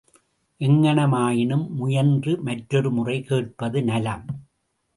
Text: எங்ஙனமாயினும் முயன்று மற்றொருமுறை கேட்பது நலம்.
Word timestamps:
எங்ஙனமாயினும் 0.61 1.67
முயன்று 1.75 2.33
மற்றொருமுறை 2.45 3.17
கேட்பது 3.21 3.83
நலம். 3.83 4.25